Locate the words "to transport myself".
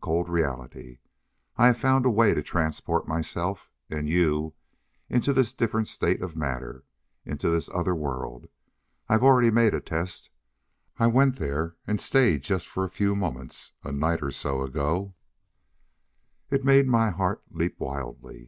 2.34-3.70